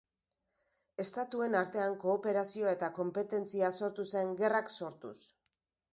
Estatuen 1.03 1.57
artean 1.59 1.99
kooperazioa 2.05 2.73
eta 2.79 2.91
konpetentzia 2.97 3.73
sortu 3.81 4.07
zen 4.15 4.37
gerrak 4.41 4.77
sortuz. 4.81 5.17